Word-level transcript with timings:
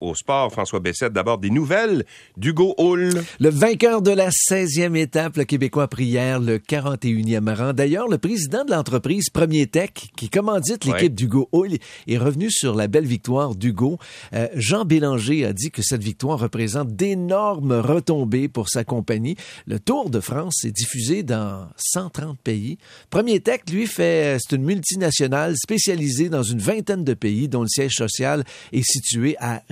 au 0.00 0.14
sport, 0.14 0.52
François 0.52 0.80
Bessette. 0.80 1.12
D'abord, 1.12 1.38
des 1.38 1.50
nouvelles 1.50 2.04
d'Hugo 2.36 2.74
Hull. 2.78 3.10
Le 3.40 3.48
vainqueur 3.48 4.00
de 4.00 4.10
la 4.10 4.30
16e 4.30 4.96
étape, 4.96 5.36
le 5.36 5.44
Québécois 5.44 5.84
a 5.84 5.88
pris 5.88 6.04
hier 6.04 6.38
le 6.38 6.58
41e 6.58 7.54
rang. 7.54 7.72
D'ailleurs, 7.72 8.08
le 8.08 8.18
président 8.18 8.64
de 8.64 8.70
l'entreprise 8.70 9.30
Premier 9.30 9.66
Tech, 9.66 9.90
qui 10.16 10.28
commandite 10.28 10.84
l'équipe 10.84 11.14
d'Hugo 11.14 11.48
Hull, 11.52 11.78
est 12.06 12.18
revenu 12.18 12.50
sur 12.50 12.74
la 12.74 12.86
belle 12.86 13.06
victoire 13.06 13.56
d'Hugo. 13.56 13.98
Euh, 14.34 14.46
Jean 14.54 14.84
Bélanger 14.84 15.44
a 15.44 15.52
dit 15.52 15.70
que 15.70 15.82
cette 15.82 16.02
victoire 16.02 16.38
représente 16.38 16.94
d'énormes 16.94 17.72
retombées 17.72 18.48
pour 18.48 18.68
sa 18.68 18.84
compagnie. 18.84 19.36
Le 19.66 19.80
Tour 19.80 20.10
de 20.10 20.20
France 20.20 20.64
est 20.64 20.72
diffusé 20.72 21.24
dans 21.24 21.68
130 21.76 22.38
pays. 22.38 22.78
Premier 23.10 23.40
Tech, 23.40 23.62
lui, 23.70 23.86
fait, 23.86 24.38
c'est 24.38 24.54
une 24.54 24.64
multinationale 24.64 25.56
spécialisée 25.56 26.28
dans 26.28 26.44
une 26.44 26.60
vingtaine 26.60 27.02
de 27.02 27.14
pays, 27.14 27.48
dont 27.48 27.62
le 27.62 27.68
siège 27.68 27.94
social 27.94 28.44
est 28.72 28.84
situé 28.84 29.36
à 29.40 29.62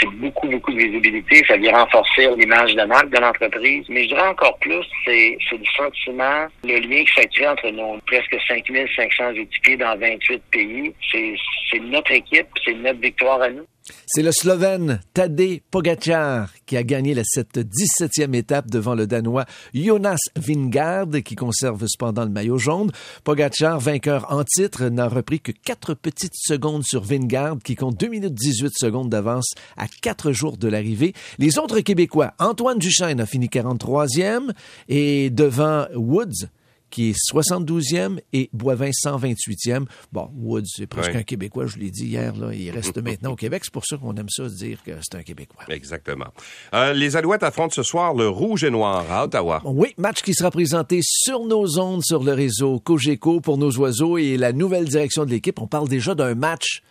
C'est 0.00 0.06
beaucoup, 0.06 0.48
beaucoup 0.48 0.72
de 0.72 0.78
visibilité. 0.78 1.42
Ça 1.46 1.56
vient 1.56 1.76
renforcer 1.76 2.28
l'image 2.36 2.74
de 2.74 2.84
marque 2.84 3.10
de 3.10 3.18
l'entreprise. 3.18 3.84
Mais 3.88 4.04
je 4.04 4.08
dirais 4.08 4.28
encore 4.28 4.56
plus, 4.58 4.84
c'est, 5.04 5.36
le 5.50 5.64
sentiment, 5.76 6.46
le 6.64 6.78
lien 6.78 7.04
qui 7.04 7.12
s'est 7.14 7.46
entre 7.46 7.70
nos 7.70 7.98
presque 8.06 8.36
5500 8.46 9.32
équipiers 9.34 9.76
dans 9.76 9.98
28 9.98 10.42
pays. 10.50 10.94
C'est, 11.10 11.34
c'est 11.70 11.80
notre 11.80 12.12
équipe, 12.12 12.46
c'est 12.64 12.74
notre 12.74 13.00
victoire 13.00 13.42
à 13.42 13.50
nous. 13.50 13.66
C'est 14.06 14.22
le 14.22 14.32
Slovène 14.32 15.00
Tadej 15.14 15.62
Pogacar 15.70 16.50
qui 16.66 16.76
a 16.76 16.82
gagné 16.82 17.14
la, 17.14 17.22
cette 17.24 17.58
17e 17.58 18.34
étape 18.34 18.70
devant 18.70 18.94
le 18.94 19.06
Danois 19.06 19.44
Jonas 19.74 20.18
Vingard 20.36 21.08
qui 21.24 21.34
conserve 21.34 21.84
cependant 21.86 22.24
le 22.24 22.30
maillot 22.30 22.58
jaune. 22.58 22.92
Pogacar, 23.24 23.80
vainqueur 23.80 24.26
en 24.30 24.44
titre, 24.44 24.84
n'a 24.86 25.08
repris 25.08 25.40
que 25.40 25.52
4 25.52 25.94
petites 25.94 26.36
secondes 26.36 26.84
sur 26.84 27.02
Vingard 27.02 27.58
qui 27.62 27.74
compte 27.74 27.98
2 27.98 28.08
minutes 28.08 28.34
18 28.34 28.72
secondes 28.74 29.08
d'avance 29.08 29.52
à 29.76 29.86
4 29.88 30.32
jours 30.32 30.56
de 30.56 30.68
l'arrivée. 30.68 31.14
Les 31.38 31.58
autres 31.58 31.80
Québécois, 31.80 32.34
Antoine 32.38 32.78
Duchesne 32.78 33.20
a 33.20 33.26
fini 33.26 33.46
43e 33.46 34.50
et 34.88 35.30
devant 35.30 35.86
Woods, 35.94 36.48
qui 36.90 37.10
est 37.10 37.16
72e 37.32 38.18
et 38.32 38.50
Boivin 38.52 38.90
128e. 38.90 39.86
Bon, 40.12 40.30
Woods, 40.36 40.64
c'est 40.76 40.86
presque 40.86 41.14
un 41.14 41.22
Québécois, 41.22 41.66
je 41.66 41.78
l'ai 41.78 41.90
dit 41.90 42.06
hier, 42.06 42.34
là, 42.36 42.52
il 42.52 42.70
reste 42.70 42.98
maintenant 43.02 43.32
au 43.32 43.36
Québec. 43.36 43.62
C'est 43.64 43.72
pour 43.72 43.86
ça 43.86 43.96
qu'on 43.96 44.14
aime 44.16 44.28
ça 44.28 44.48
dire 44.48 44.82
que 44.82 44.92
c'est 45.00 45.16
un 45.16 45.22
Québécois. 45.22 45.64
Exactement. 45.68 46.26
Euh, 46.74 46.92
les 46.92 47.16
Alouettes 47.16 47.42
affrontent 47.42 47.74
ce 47.74 47.82
soir 47.82 48.14
le 48.14 48.28
Rouge 48.28 48.64
et 48.64 48.70
Noir 48.70 49.10
à 49.10 49.24
Ottawa. 49.24 49.62
Oui, 49.64 49.94
match 49.96 50.22
qui 50.22 50.34
sera 50.34 50.50
présenté 50.50 51.00
sur 51.02 51.44
nos 51.44 51.78
ondes 51.78 52.02
sur 52.04 52.22
le 52.22 52.32
réseau 52.32 52.80
Cogeco 52.80 53.40
pour 53.40 53.58
nos 53.58 53.72
oiseaux 53.78 54.18
et 54.18 54.36
la 54.36 54.52
nouvelle 54.52 54.86
direction 54.86 55.24
de 55.24 55.30
l'équipe. 55.30 55.60
On 55.60 55.66
parle 55.66 55.88
déjà 55.88 56.14
d'un 56.14 56.34
match 56.34 56.82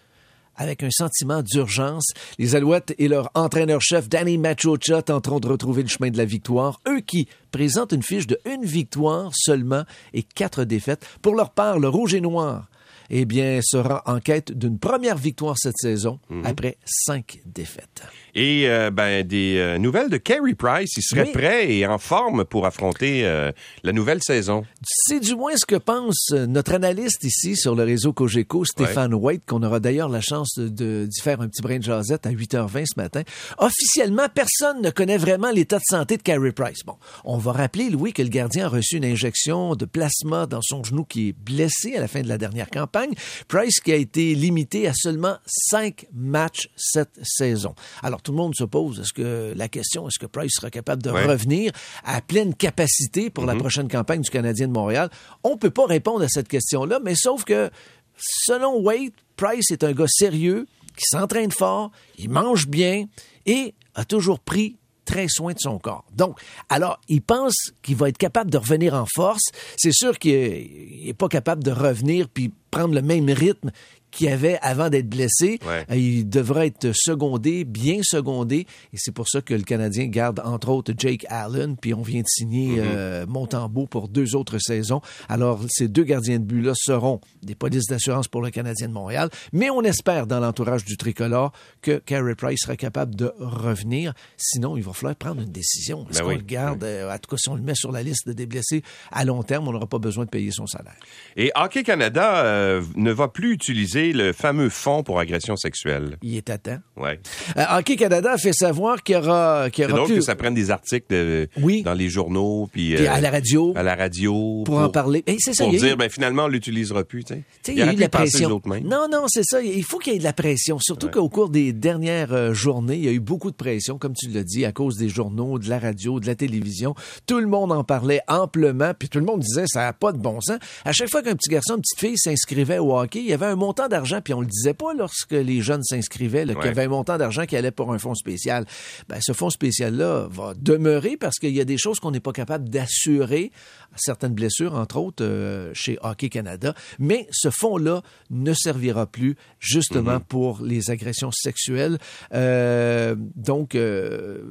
avec 0.59 0.83
un 0.83 0.91
sentiment 0.91 1.41
d'urgence. 1.41 2.11
Les 2.38 2.55
Alouettes 2.55 2.93
et 2.99 3.07
leur 3.07 3.31
entraîneur-chef 3.33 4.07
Danny 4.07 4.38
Machocha 4.38 5.02
tenteront 5.02 5.39
de 5.39 5.47
retrouver 5.47 5.81
le 5.81 5.88
chemin 5.88 6.11
de 6.11 6.17
la 6.17 6.25
victoire. 6.25 6.79
Eux 6.88 6.99
qui 6.99 7.27
présentent 7.52 7.93
une 7.93 8.03
fiche 8.03 8.27
de 8.27 8.38
une 8.45 8.65
victoire 8.65 9.31
seulement 9.33 9.83
et 10.13 10.21
quatre 10.21 10.65
défaites. 10.65 11.07
Pour 11.21 11.33
leur 11.33 11.49
part, 11.49 11.80
le 11.80 11.87
Rouge 11.87 12.13
et 12.13 12.21
Noir 12.21 12.67
eh 13.09 13.25
bien, 13.25 13.59
sera 13.61 14.03
en 14.05 14.19
quête 14.19 14.52
d'une 14.52 14.79
première 14.79 15.17
victoire 15.17 15.55
cette 15.57 15.77
saison 15.77 16.19
mhm. 16.29 16.45
après 16.45 16.77
cinq 16.85 17.39
défaites. 17.45 18.03
Et 18.35 18.69
euh, 18.69 18.91
ben, 18.91 19.25
des 19.25 19.57
euh, 19.57 19.77
nouvelles 19.77 20.09
de 20.09 20.17
Carey 20.17 20.53
Price. 20.53 20.91
Il 20.97 21.02
serait 21.02 21.25
prêt 21.25 21.71
et 21.71 21.87
en 21.87 21.97
forme 21.97 22.45
pour 22.45 22.65
affronter 22.65 23.25
euh, 23.25 23.52
la 23.83 23.91
nouvelle 23.91 24.21
saison. 24.21 24.63
C'est 24.83 25.19
du 25.19 25.35
moins 25.35 25.55
ce 25.55 25.65
que 25.65 25.75
pense 25.75 26.31
notre 26.31 26.73
analyste 26.73 27.23
ici 27.23 27.55
sur 27.55 27.75
le 27.75 27.83
réseau 27.83 28.13
Cogeco, 28.13 28.65
Stéphane 28.65 29.13
White, 29.13 29.43
qu'on 29.47 29.63
aura 29.63 29.80
d'ailleurs 29.80 30.09
la 30.09 30.21
chance 30.21 30.57
de, 30.57 31.07
d'y 31.09 31.21
faire 31.21 31.41
un 31.41 31.47
petit 31.47 31.61
brin 31.61 31.80
de 31.80 31.83
jasette 31.83 32.25
à 32.25 32.31
8h20 32.31 32.85
ce 32.85 32.99
matin. 32.99 33.23
Officiellement, 33.57 34.27
personne 34.33 34.81
ne 34.81 34.89
connaît 34.91 35.17
vraiment 35.17 35.52
l'état 35.52 35.77
de 35.77 35.83
santé 35.85 36.17
de 36.17 36.21
Carey 36.21 36.52
Price. 36.52 36.83
Bon, 36.85 36.95
on 37.23 37.37
va 37.37 37.52
rappeler, 37.52 37.89
Louis, 37.89 38.13
que 38.13 38.21
le 38.21 38.30
gardien 38.30 38.65
a 38.65 38.69
reçu 38.69 38.97
une 38.97 39.05
injection 39.05 39.75
de 39.75 39.85
plasma 39.85 40.45
dans 40.45 40.61
son 40.61 40.83
genou 40.83 41.03
qui 41.03 41.30
est 41.30 41.33
blessé 41.33 41.95
à 41.95 42.02
la 42.02 42.08
fin 42.08 42.21
de 42.21 42.27
la 42.27 42.37
dernière 42.37 42.69
campagne. 42.69 42.98
Price 43.48 43.80
qui 43.80 43.92
a 43.92 43.95
été 43.95 44.36
limité 44.36 44.87
à 44.87 44.93
seulement 44.93 45.37
cinq 45.45 46.08
matchs 46.14 46.70
cette 46.76 47.20
saison. 47.23 47.76
Alors, 48.02 48.21
tout 48.21 48.32
le 48.32 48.37
monde 48.37 48.55
se 48.55 48.64
pose 48.64 48.99
est-ce 48.99 49.14
que 49.14 49.54
la 49.55 49.67
question, 49.67 50.08
est-ce 50.08 50.20
que 50.20 50.26
Price 50.26 50.54
sera 50.55 50.70
capable 50.70 51.04
de 51.04 51.10
revenir 51.10 51.71
à 52.04 52.21
pleine 52.21 52.54
capacité 52.54 53.30
pour 53.30 53.45
la 53.45 53.54
mhm. 53.54 53.60
prochaine 53.60 53.87
campagne 53.87 54.21
du 54.21 54.30
Canadien 54.30 54.67
de 54.67 54.73
Montréal? 54.73 55.10
On 55.43 55.52
ne 55.52 55.58
peut 55.58 55.70
pas 55.70 55.86
répondre 55.86 56.23
à 56.23 56.30
cette 56.30 56.48
question-là, 56.48 56.99
mais 57.04 57.15
sauf 57.15 57.43
que, 57.43 57.70
selon 58.17 58.80
Wade, 58.82 59.11
Price 59.36 59.71
est 59.71 59.83
un 59.83 59.93
gars 59.93 60.05
sérieux, 60.08 60.67
qui 60.95 61.05
s'entraîne 61.05 61.52
fort, 61.52 61.92
il 62.17 62.30
mange 62.30 62.67
bien 62.67 63.05
et 63.45 63.73
a 63.95 64.04
toujours 64.04 64.39
pris 64.39 64.79
très 65.09 65.27
soin 65.27 65.53
de 65.53 65.59
son 65.59 65.80
corps. 65.80 66.05
Donc, 66.15 66.39
alors, 66.70 66.99
il 67.08 67.23
pense 67.23 67.55
qu'il 67.81 67.95
va 67.95 68.09
être 68.09 68.17
capable 68.20 68.52
de 68.52 68.59
revenir 68.59 68.93
en 68.93 69.08
force. 69.11 69.42
C'est 69.75 69.92
sûr 69.92 70.20
qu'il 70.20 71.03
n'est 71.05 71.15
pas 71.15 71.27
capable 71.27 71.64
de 71.64 71.71
revenir 71.71 72.30
puis 72.30 72.53
prendre 72.70 72.93
le 72.93 73.02
même 73.02 73.27
rythme 73.30 73.71
qu'il 74.11 74.27
avait 74.30 74.58
avant 74.61 74.89
d'être 74.89 75.09
blessé. 75.09 75.59
Euh, 75.65 75.95
il 75.95 76.27
devrait 76.27 76.67
être 76.67 76.92
secondé, 76.93 77.64
bien 77.64 77.99
secondé. 78.03 78.65
Et 78.93 78.97
c'est 78.97 79.11
pour 79.11 79.27
ça 79.27 79.42
que 79.42 79.53
le 79.53 79.64
Canadien 79.64 80.08
garde, 80.08 80.42
entre 80.43 80.70
autres, 80.70 80.93
Jake 80.97 81.25
Allen. 81.30 81.75
Puis 81.77 81.93
on 81.93 82.02
vient 82.02 82.21
de 82.21 82.27
signer 82.27 82.81
mm 82.81 83.25
Montembeau 83.27 83.86
pour 83.86 84.08
deux 84.08 84.36
autres 84.36 84.58
saisons. 84.59 85.02
Alors, 85.27 85.61
ces 85.69 85.87
deux 85.87 86.03
gardiens 86.03 86.39
de 86.39 86.43
but-là 86.43 86.73
seront 86.75 87.21
des 87.43 87.55
polices 87.55 87.86
d'assurance 87.87 88.27
pour 88.27 88.42
le 88.42 88.49
Canadien 88.49 88.87
de 88.87 88.93
Montréal. 88.93 89.30
Mais 89.53 89.69
on 89.69 89.81
espère, 89.81 90.27
dans 90.27 90.39
l'entourage 90.39 90.86
du 90.86 90.98
tricolore, 90.98 91.52
que 91.81 91.98
Carey 91.98 92.36
Price 92.36 92.61
sera 92.61 92.75
capable 92.75 93.15
de 93.15 93.31
revenir. 93.39 94.14
Sinon, 94.37 94.77
il 94.77 94.83
va 94.83 94.93
falloir 94.93 95.15
prendre 95.15 95.42
une 95.42 95.52
décision. 95.52 96.05
Est-ce 96.09 96.19
ben 96.19 96.25
qu'on 96.25 96.36
le 96.36 96.42
garde, 96.42 96.83
euh, 96.83 97.14
en 97.14 97.17
tout 97.17 97.30
cas, 97.30 97.37
si 97.37 97.49
on 97.49 97.55
le 97.55 97.61
met 97.61 97.75
sur 97.75 97.92
la 97.92 98.03
liste 98.03 98.30
des 98.30 98.45
blessés 98.45 98.83
à 99.11 99.25
long 99.25 99.43
terme, 99.43 99.67
on 99.67 99.71
n'aura 99.71 99.87
pas 99.87 99.99
besoin 99.99 100.25
de 100.25 100.30
payer 100.30 100.52
son 100.52 100.65
salaire. 100.65 100.95
Et 101.36 101.52
Hockey 101.55 101.83
Canada 101.83 102.80
ne 102.95 103.11
va 103.11 103.27
plus 103.27 103.53
utiliser 103.53 103.98
le 104.08 104.33
fameux 104.33 104.70
fonds 104.70 105.04
pour 105.04 105.20
agression 105.20 105.55
sexuelle. 105.55 106.17
Il 106.21 106.36
est 106.36 106.49
à 106.49 106.58
temps. 106.58 106.80
Ouais. 106.98 107.20
Euh, 107.58 107.64
Hockey 107.77 107.95
Canada 107.95 108.37
fait 108.37 108.54
savoir 108.54 109.04
qu'il 109.04 109.15
y 109.15 109.17
aura, 109.17 109.70
qu'il 109.70 109.87
y 109.87 109.92
aura 109.92 110.08
que 110.08 110.21
ça 110.21 110.36
prenne 110.36 110.54
des 110.54 110.71
articles 110.71 111.48
oui. 111.61 111.83
dans 111.83 111.93
les 111.93 112.10
journaux 112.10 112.70
puis, 112.71 112.95
à 112.95 113.17
euh, 113.17 113.21
la 113.21 113.32
radio. 113.32 113.73
À 113.76 113.83
la 113.83 113.95
radio 113.95 114.64
pour, 114.65 114.80
en 114.80 114.89
parler. 114.89 115.23
Et 115.27 115.37
c'est 115.39 115.54
ça. 115.54 115.65
Pour 115.65 115.73
dire 115.73 115.98
ben 115.98 116.10
finalement 116.10 116.45
on 116.45 116.48
l'utilisera 116.48 117.04
plus. 117.04 117.23
Tu 117.23 117.33
sais, 117.33 117.43
il 117.67 117.77
y 117.77 117.82
a 117.82 117.92
eu 117.92 117.95
de 117.95 117.99
la 117.99 118.10
pression. 118.10 118.61
Non 118.83 119.08
non 119.11 119.26
c'est 119.27 119.43
ça. 119.43 119.61
Il 119.61 119.83
faut 119.83 119.99
qu'il 119.99 120.14
y 120.14 120.16
ait 120.16 120.20
de 120.20 120.23
la 120.23 120.33
pression. 120.33 120.80
Surtout 120.80 121.10
qu'au 121.10 121.30
cours 121.30 121.49
des 121.49 121.73
dernières 121.73 122.33
euh, 122.33 122.54
journées, 122.54 122.95
il 122.95 123.05
y 123.05 123.10
a 123.10 123.11
eu 123.11 123.20
beaucoup 123.20 123.52
de 123.52 123.55
pression, 123.55 123.98
comme 123.98 124.14
tu 124.14 124.30
l'as 124.30 124.43
dit, 124.43 124.66
à 124.66 124.71
cause 124.71 124.98
des 124.98 125.10
journaux, 125.10 125.60
de 125.60 125.70
la 125.70 125.80
radio, 125.80 126.20
de 126.20 126.27
la 126.27 126.36
télévision. 126.36 126.95
Tout 127.26 127.39
le 127.39 127.48
monde 127.48 127.71
en 127.71 127.83
parlait 127.83 128.21
amplement, 128.27 128.94
puis 128.98 129.10
tout 129.10 129.19
le 129.19 129.25
monde 129.25 129.42
disait 129.42 129.66
ça 129.68 129.81
n'a 129.81 129.94
pas 129.94 130.12
de 130.12 130.18
bon 130.18 130.39
sens. 130.42 130.60
À 130.86 130.92
chaque 130.92 131.10
fois 131.10 131.21
qu'un 131.21 131.36
petit 131.36 131.50
garçon, 131.50 131.75
une 131.75 131.81
petite 131.81 132.00
fille 132.00 132.18
s'inscrivait 132.18 132.80
au 132.80 132.98
hockey, 132.98 133.19
il 133.19 133.27
y 133.27 133.33
avait 133.33 133.45
un 133.45 133.56
montant 133.56 133.88
d'argent, 133.89 134.22
puis 134.22 134.33
on 134.33 134.42
le 134.42 134.48
disait 134.48 134.74
pas 134.74 134.94
lorsque 134.94 135.31
les 135.31 135.62
jeunes 135.62 135.83
s'inscrivaient, 135.83 136.45
qu'il 136.45 136.56
y 136.56 136.68
avait 136.68 136.83
un 136.83 136.89
montant 136.89 137.18
d'argent 137.18 137.45
qui 137.45 137.56
allait 137.56 137.72
pour 137.72 137.92
un 137.92 138.00
fonds 138.00 138.16
spécial. 138.16 138.66
Ben, 139.07 139.19
ce 139.22 139.33
fonds 139.33 139.50
spécial-là 139.50 140.27
va 140.30 140.54
demeurer 140.56 141.18
parce 141.18 141.38
qu'il 141.39 141.56
y 141.56 141.62
a 141.62 141.66
des 141.66 141.77
choses 141.77 142.00
qu'on 142.00 142.12
n'est 142.12 142.19
pas 142.19 142.31
capable 142.31 142.69
d'assurer, 142.69 143.51
certaines 143.95 144.33
blessures, 144.33 144.75
entre 144.75 144.98
autres, 144.98 145.24
euh, 145.24 145.72
chez 145.74 145.98
Hockey 146.01 146.30
Canada. 146.30 146.74
Mais 147.00 147.28
ce 147.31 147.50
fonds-là 147.50 148.01
ne 148.30 148.54
servira 148.54 149.06
plus 149.06 149.36
justement 149.60 150.18
mm-hmm. 150.18 150.25
pour 150.25 150.62
les 150.62 150.92
agressions 150.92 151.31
sexuelles. 151.31 151.98
Euh, 152.33 153.16
donc, 153.36 153.75
euh, 153.75 154.42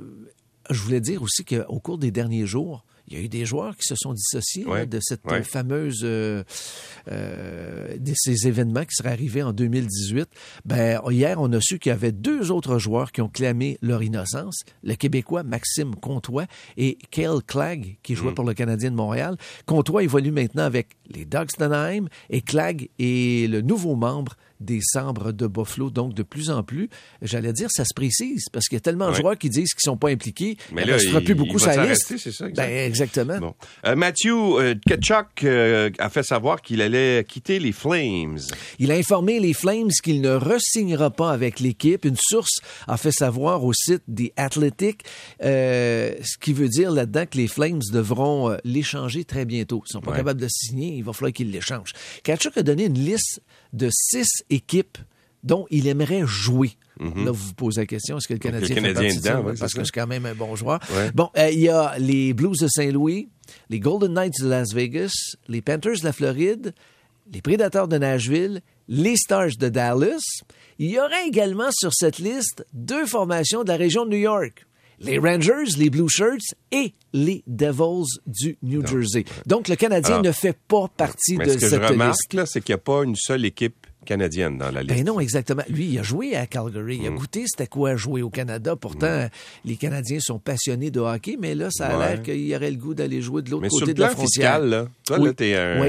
je 0.71 0.83
voulais 0.83 1.01
dire 1.01 1.23
aussi 1.23 1.45
qu'au 1.45 1.81
cours 1.81 1.99
des 1.99 2.11
derniers 2.11 2.47
jours, 2.47 2.85
il 3.09 3.17
y 3.17 3.21
a 3.21 3.25
eu 3.25 3.29
des 3.29 3.47
joueurs 3.47 3.77
qui 3.77 3.87
se 3.87 3.95
sont 3.97 4.13
dissociés 4.13 4.65
de 4.87 5.01
cette 5.01 5.23
fameuse 5.45 6.01
euh, 6.05 6.45
euh, 7.11 7.97
de 7.97 8.13
ces 8.15 8.47
événements 8.47 8.85
qui 8.85 8.95
seraient 8.95 9.13
arrivés 9.13 9.43
en 9.43 9.53
2018. 9.53 10.29
Ben 10.65 11.01
hier, 11.11 11.41
on 11.41 11.51
a 11.53 11.61
su 11.61 11.79
qu'il 11.79 11.91
y 11.91 11.93
avait 11.93 12.13
deux 12.13 12.51
autres 12.51 12.79
joueurs 12.79 13.13
qui 13.13 13.23
ont 13.23 13.29
clamé 13.29 13.79
leur 13.81 14.03
innocence 14.03 14.63
le 14.83 14.95
Québécois 14.95 15.43
Maxime 15.43 15.95
Comtois 15.95 16.47
et 16.77 16.99
Kale 17.11 17.43
Clegg 17.47 17.99
qui 18.03 18.15
jouait 18.15 18.33
mm. 18.33 18.35
pour 18.35 18.45
le 18.45 18.55
Canadien 18.55 18.91
de 18.91 18.97
Montréal. 18.97 19.37
Comtois 19.67 20.03
évolue 20.03 20.33
maintenant 20.33 20.65
avec 20.65 20.89
les 21.09 21.25
Ducks 21.25 21.59
d'Anaheim 21.59 22.09
et 22.31 22.43
Clegg 22.43 22.91
est 22.99 23.51
le 23.51 23.63
nouveau 23.63 23.97
membre 23.97 24.37
des 24.61 24.81
sabres 24.83 25.33
de 25.33 25.47
Buffalo. 25.47 25.91
Donc, 25.91 26.15
de 26.15 26.23
plus 26.23 26.51
en 26.51 26.63
plus, 26.63 26.89
j'allais 27.23 27.53
dire, 27.53 27.69
ça 27.71 27.85
se 27.85 27.95
précise 27.95 28.47
parce 28.53 28.67
qu'il 28.67 28.77
y 28.77 28.79
a 28.79 28.81
tellement 28.81 29.11
de 29.11 29.15
joueurs 29.15 29.39
qui 29.39 29.49
disent 29.49 29.75
qu'ils 29.75 29.89
ne 29.89 29.93
sont 29.93 29.97
pas 29.97 30.11
impliqués. 30.11 30.57
Mais 30.73 30.85
là, 30.85 30.97
il 31.03 31.13
ne 31.13 31.21
plus 31.21 31.35
beaucoup 31.35 31.59
sa 31.59 31.87
liste. 31.87 32.15
C'est 32.17 32.33
ça, 32.33 32.49
ben, 32.49 32.87
exactement. 32.87 33.39
Bon. 33.39 33.55
Euh, 33.87 33.97
Matthew 33.97 34.29
euh, 34.29 34.75
Ketchuk 34.87 35.45
euh, 35.45 35.91
a 35.99 36.11
fait 36.11 36.23
savoir 36.23 36.61
qu'il 36.63 36.83
allait 36.83 37.25
quitter 37.25 37.59
les 37.59 37.73
Flames. 37.73 38.39
Il 38.79 38.91
a 38.91 38.95
informé 38.95 39.41
les 39.41 39.55
Flames 39.55 39.91
qu'il 40.03 40.21
ne 40.21 40.31
resignera 40.31 41.11
pas 41.11 41.31
avec 41.31 41.61
l'équipe. 41.61 42.05
Une 42.05 42.17
source 42.19 42.61
a 42.87 42.97
fait 42.97 43.13
savoir 43.13 43.65
au 43.65 43.73
site 43.73 44.03
des 44.09 44.33
Athletic, 44.37 45.05
ce 45.41 46.39
qui 46.41 46.53
veut 46.53 46.69
dire 46.69 46.91
là-dedans 46.91 47.27
que 47.27 47.37
les 47.37 47.49
Flames 47.49 47.81
devront 47.93 48.57
l'échanger 48.65 49.25
très 49.25 49.45
bientôt. 49.45 49.83
Ils 49.87 49.97
ne 49.97 50.01
sont 50.01 50.05
pas 50.05 50.17
capables 50.17 50.41
de 50.41 50.49
signer, 50.49 50.95
il 50.95 51.05
va 51.05 51.13
falloir 51.13 51.33
qu'ils 51.33 51.51
l'échangent. 51.51 51.93
Ketchuk 52.23 52.57
a 52.57 52.63
donné 52.63 52.87
une 52.87 52.99
liste 52.99 53.41
de 53.73 53.89
six 53.93 54.29
équipes 54.51 54.99
dont 55.45 55.67
il 55.71 55.87
aimerait 55.87 56.23
jouer. 56.27 56.73
Là, 57.01 57.31
vous 57.31 57.35
vous 57.35 57.55
posez 57.55 57.83
la 57.83 57.87
question, 57.87 58.19
est-ce 58.19 58.27
que 58.27 58.33
le 58.33 58.41
Canadien, 58.41 58.69
le 58.69 58.75
fait 58.75 58.75
Canadien 58.75 59.03
partie 59.03 59.17
de 59.19 59.23
ça? 59.23 59.31
dedans, 59.37 59.45
ouais, 59.45 59.55
Parce 59.57 59.73
que 59.73 59.85
c'est 59.85 59.93
quand 59.93 60.09
même 60.09 60.27
un 60.27 60.35
bon 60.35 60.57
joueur. 60.57 60.81
Ouais. 60.97 61.13
Bon, 61.15 61.31
euh, 61.37 61.49
il 61.51 61.61
y 61.61 61.69
a 61.69 61.97
les 61.97 62.33
Blues 62.35 62.59
de 62.59 62.67
Saint-Louis, 62.67 63.29
les 63.71 63.79
Golden 63.79 64.15
Knights 64.15 64.41
de 64.43 64.49
Las 64.49 64.75
Vegas, 64.75 65.13
les 65.47 65.63
Panthers 65.63 66.01
de 66.01 66.05
la 66.05 66.13
Floride, 66.13 66.75
les 67.33 67.41
Prédateurs 67.41 67.87
de 67.87 67.99
Nashville, 67.99 68.63
les 68.89 69.17
Stars 69.17 69.57
de 69.61 69.69
Dallas. 69.69 70.43
Il 70.81 70.91
y 70.91 70.99
aurait 70.99 71.27
également 71.29 71.71
sur 71.71 71.93
cette 71.95 72.19
liste 72.19 72.67
deux 72.73 73.07
formations 73.07 73.63
de 73.63 73.69
la 73.69 73.77
région 73.77 74.05
de 74.05 74.11
New 74.11 74.19
York. 74.19 74.67
Les 75.01 75.19
Rangers, 75.19 75.77
les 75.79 75.91
Blue 75.91 76.09
Shirts 76.09 76.55
et 76.73 76.93
les 77.13 77.43
Devils 77.47 78.19
du 78.27 78.59
New 78.63 78.85
Jersey. 78.87 79.25
Donc, 79.47 79.69
le 79.69 79.77
Canadien 79.77 80.15
Alors, 80.17 80.25
ne 80.25 80.33
fait 80.33 80.57
pas 80.69 80.89
partie 80.97 81.37
Mais 81.37 81.47
de 81.47 81.51
ce 81.51 81.55
que 81.57 81.61
je 81.65 81.69
cette 81.71 81.81
liste. 81.81 81.91
remarque, 81.93 82.33
là, 82.33 82.47
c'est 82.47 82.61
qu'il 82.61 82.75
n'y 82.75 82.81
a 82.81 82.83
pas 82.83 83.05
une 83.05 83.15
seule 83.17 83.45
équipe 83.45 83.87
canadienne 84.05 84.57
dans 84.59 84.71
la 84.71 84.83
liste. 84.83 84.95
Ben 84.97 85.05
non, 85.05 85.21
exactement. 85.21 85.63
Lui, 85.69 85.87
il 85.87 85.99
a 85.99 86.03
joué 86.03 86.35
à 86.35 86.47
Calgary. 86.47 86.99
Il 87.03 87.07
a 87.07 87.11
goûté 87.11 87.45
c'était 87.47 87.67
quoi 87.67 87.95
jouer 87.95 88.23
au 88.23 88.31
Canada. 88.31 88.75
Pourtant, 88.75 89.29
les 89.65 89.77
Canadiens 89.77 90.19
sont 90.21 90.39
passionnés 90.39 90.91
de 90.91 90.99
hockey, 91.01 91.37
mais 91.39 91.55
là, 91.55 91.69
ça 91.71 91.89
a 91.89 91.99
Ouais. 91.99 92.09
l'air 92.15 92.23
qu'il 92.23 92.41
y 92.47 92.57
aurait 92.57 92.71
le 92.71 92.77
goût 92.79 92.95
d'aller 92.95 93.21
jouer 93.23 93.43
de 93.43 93.51
l'autre 93.51 93.69
côté 93.69 93.87
le 93.87 93.95
de 93.95 94.01
la 94.01 94.09
frontière. 94.11 94.27
fiscal, 94.55 94.69
là, 94.69 94.87
toi, 95.07 95.19
Oui. 95.21 95.27
là, 95.29 95.33
t'es 95.35 95.55
un. 95.55 95.81
Oui. 95.83 95.89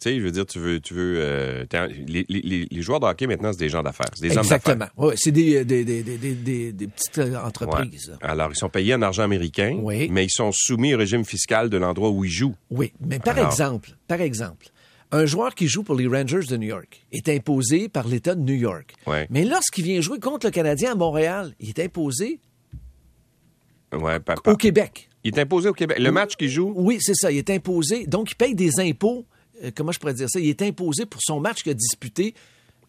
Tu 0.00 0.10
sais, 0.10 0.18
je 0.20 0.22
veux 0.24 0.30
dire, 0.30 0.46
tu 0.46 0.60
veux. 0.60 0.78
Tu 0.80 0.94
veux 0.94 1.16
euh, 1.18 1.64
les, 2.06 2.24
les- 2.28 2.40
les- 2.42 2.68
les 2.70 2.82
joueurs 2.82 3.00
de 3.00 3.06
hockey, 3.06 3.26
maintenant, 3.26 3.52
c'est 3.52 3.58
des 3.58 3.68
gens 3.68 3.82
d'affaires. 3.82 4.06
C'est 4.14 4.22
des 4.28 4.36
hommes 4.36 4.46
d'affaires. 4.46 4.58
Exactement. 4.58 4.86
Ouais, 4.96 5.14
c'est 5.16 5.32
des, 5.32 5.64
petites 5.64 7.16
Ouais. 7.18 7.36
entreprises. 7.36 8.16
Alors, 8.20 8.50
ils 8.52 8.56
sont 8.56 8.68
payés 8.68 8.94
en 8.94 9.02
argent 9.02 9.24
américain, 9.24 9.76
Oui. 9.82 10.08
mais 10.10 10.24
ils 10.26 10.30
sont 10.30 10.50
soumis 10.52 10.94
au 10.94 10.98
régime 10.98 11.24
fiscal 11.24 11.68
de 11.68 11.76
l'endroit 11.78 12.10
où 12.10 12.24
ils 12.24 12.30
jouent. 12.30 12.54
Oui, 12.70 12.92
mais 13.04 13.18
par 13.18 13.36
Alors. 13.36 13.50
exemple, 13.50 13.90
par 14.06 14.20
exemple, 14.20 14.66
un 15.10 15.26
joueur 15.26 15.54
qui 15.56 15.66
joue 15.66 15.82
pour 15.82 15.96
les 15.96 16.06
Rangers 16.06 16.46
de 16.48 16.56
New 16.56 16.68
York 16.68 17.04
est 17.10 17.28
imposé 17.28 17.88
par 17.88 18.06
l'État 18.06 18.34
de 18.36 18.40
New 18.42 18.54
York. 18.54 18.94
Ouais. 19.06 19.26
Mais 19.30 19.44
lorsqu'il 19.44 19.84
vient 19.84 20.00
jouer 20.00 20.20
contre 20.20 20.46
le 20.46 20.52
Canadien 20.52 20.92
à 20.92 20.94
Montréal, 20.94 21.54
il 21.60 21.70
est 21.70 21.80
imposé 21.80 22.38
Ouais, 23.92 24.18
au 24.46 24.56
Québec. 24.56 25.08
Il 25.24 25.34
est 25.36 25.40
imposé 25.40 25.68
au 25.70 25.72
Québec. 25.72 25.98
Le 25.98 26.12
match 26.12 26.36
qu'il 26.36 26.50
joue, 26.50 26.72
Oui, 26.76 26.98
c'est 27.00 27.14
ça. 27.14 27.32
Il 27.32 27.38
est 27.38 27.50
imposé. 27.50 28.06
Donc, 28.06 28.30
il 28.30 28.34
paye 28.36 28.54
des 28.54 28.78
impôts. 28.80 29.26
Euh, 29.64 29.70
comment 29.74 29.92
je 29.92 29.98
pourrais 29.98 30.14
dire 30.14 30.28
ça? 30.30 30.40
Il 30.40 30.48
est 30.48 30.62
imposé 30.62 31.06
pour 31.06 31.20
son 31.22 31.40
match 31.40 31.62
qu'il 31.62 31.72
a 31.72 31.74
disputé. 31.74 32.34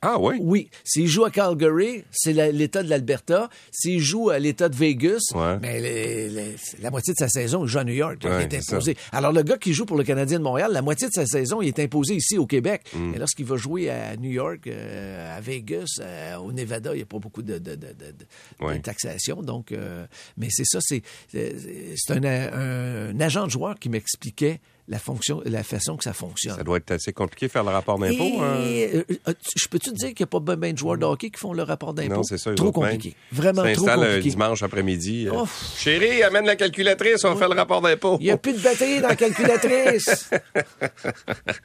ah 0.02 0.18
oui? 0.18 0.36
Oui. 0.40 0.70
S'il 0.86 1.08
joue 1.08 1.26
à 1.26 1.30
Calgary, 1.30 2.06
c'est 2.10 2.32
l'État 2.54 2.82
de 2.84 2.90
l'Alberta. 2.90 3.50
S'il 3.70 4.00
joue 4.00 4.30
à 4.30 4.40
l'État 4.40 4.70
de 4.70 4.76
Vegas, 4.78 5.20
Ouais. 5.36 5.58
mais 5.62 5.82
les- 5.82 6.30
les- 6.30 6.56
la 6.82 6.90
moitié 6.90 7.12
de 7.14 7.18
sa 7.20 7.28
saison, 7.28 7.66
il 7.66 7.68
joue 7.68 7.80
à 7.80 7.84
New 7.84 7.94
York. 7.94 8.18
Ouais, 8.24 8.46
il 8.50 8.56
est 8.56 8.72
imposé. 8.72 8.96
Alors, 9.12 9.34
le 9.34 9.44
gars 9.44 9.58
qui 9.58 9.74
joue 9.74 9.86
pour 9.86 9.98
le 9.98 10.06
Canadien 10.06 10.38
de 10.40 10.44
Montréal, 10.46 10.72
la 10.72 10.82
moitié 10.82 11.10
de 11.10 11.14
sa 11.14 11.26
saison, 11.26 11.62
il 11.62 11.68
est 11.68 11.80
imposé 11.80 12.16
ici 12.16 12.38
au 12.38 12.46
Québec. 12.46 12.84
Mm. 12.94 13.12
Mais 13.12 13.18
lorsqu'il 13.18 13.44
va 13.46 13.58
jouer 13.58 13.90
à 13.90 14.16
New 14.16 14.32
York, 14.32 14.68
euh, 14.68 15.38
à 15.38 15.42
Vegas, 15.42 15.98
euh, 16.00 16.38
au 16.38 16.54
Nevada, 16.54 16.92
il 16.94 16.98
n'y 16.98 17.04
a 17.04 17.06
pas 17.06 17.20
beaucoup 17.20 17.42
de, 17.42 17.58
de- 17.58 17.76
de- 17.76 17.88
de- 17.88 17.92
de- 17.92 18.66
Ouais. 18.66 18.78
de 18.78 18.82
taxation. 18.82 19.42
Donc, 19.44 19.74
euh, 19.74 20.06
mais 20.38 20.48
c'est 20.50 20.64
ça, 20.66 20.80
c'est 20.82 21.02
c'est 21.30 21.54
c'est 21.98 22.14
un, 22.14 22.24
un- 22.24 23.10
un 23.10 23.20
agent 23.20 23.48
de 23.48 23.52
joueur 23.52 23.78
qui 23.78 23.90
m'expliquait 23.90 24.62
la 24.90 24.98
fonction, 25.00 25.42
la 25.46 25.62
façon 25.64 25.96
que 25.98 26.04
ça 26.04 26.14
fonctionne. 26.14 26.56
Ça 26.58 26.64
doit 26.64 26.78
être 26.78 26.90
assez 26.92 27.14
compliqué 27.14 27.46
de 27.46 27.52
faire 27.52 27.64
le 27.64 27.70
rapport 27.70 28.00
d'impôt. 28.00 28.42
hein? 28.42 28.60
Et, 28.66 28.90
euh, 28.96 29.04
euh, 29.28 29.34
je 29.56 29.68
peux-tu 29.68 29.92
te 29.92 29.96
dire 29.96 30.08
qu'il 30.16 30.26
n'y 30.26 30.36
a 30.36 30.40
pas 30.40 30.56
bien 30.56 30.74
de 30.74 30.78
joueurs 30.80 30.98
de 30.98 31.06
hockey 31.06 31.30
qui 31.30 31.40
font 31.40 31.54
le 31.54 31.62
rapport 31.64 31.94
d'impôt? 31.94 32.16
Non, 32.16 32.24
c'est 32.24 32.40
ça. 32.40 32.54
Trop 32.56 32.68
autres, 32.70 32.82
même. 32.82 32.92
compliqué. 32.94 33.16
Vraiment 33.32 33.62
trop 33.62 33.74
S'installe 33.76 34.00
un 34.04 34.06
compliqué. 34.08 34.30
dimanche 34.32 34.64
après-midi. 34.64 35.28
euh. 35.28 35.46
Chérie, 35.78 36.24
amène 36.24 36.46
la 36.48 36.56
calculatrice, 36.56 37.24
on 37.24 37.36
fait 37.36 37.48
le 37.48 37.54
rapport 37.56 37.82
d'impôt. 37.82 38.18
Il 38.20 38.24
n'y 38.26 38.32
a 38.32 38.38
plus 38.38 38.54
de 38.54 38.60
batterie 38.60 39.00
dans 39.00 39.10
la 39.10 39.16
calculatrice. 39.16 40.30